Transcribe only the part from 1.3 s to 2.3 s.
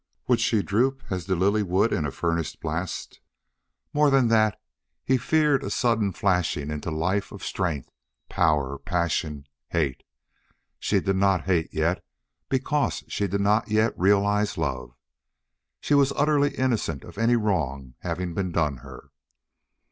lily would in a